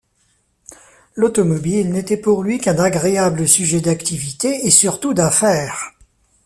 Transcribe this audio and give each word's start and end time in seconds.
L'automobile 1.13 1.91
n'était 1.91 2.17
pour 2.17 2.41
lui 2.41 2.57
qu'un 2.59 2.79
agréable 2.79 3.47
sujet 3.47 3.81
d'activité 3.81 4.65
et 4.65 4.71
surtout 4.71 5.13
d'affaires. 5.13 5.91